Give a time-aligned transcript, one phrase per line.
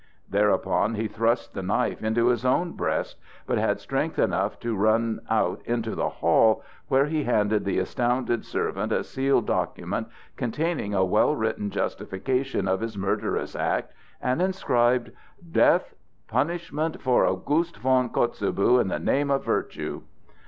[0.27, 5.21] Thereupon he thrust the knife into his own breast, but had strength enough to run
[5.29, 11.05] out into the hall, where he handed the astounded servant a sealed document containing a
[11.05, 15.11] well written justification of his murderous act, and inscribed:
[15.51, 15.93] "Death
[16.27, 20.01] Punishment for August von Kotzebue in the name of virtue."